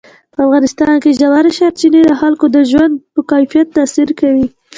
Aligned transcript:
په 0.33 0.39
افغانستان 0.45 0.93
کې 1.03 1.17
ژورې 1.19 1.51
سرچینې 1.59 2.01
د 2.05 2.11
خلکو 2.21 2.45
د 2.55 2.57
ژوند 2.71 2.93
په 3.13 3.19
کیفیت 3.31 3.67
تاثیر 3.77 4.09
کوي. 4.19 4.47